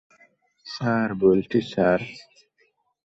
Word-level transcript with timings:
Sir, 0.65 1.09
বলছি 1.15 1.57
sir. 1.71 1.99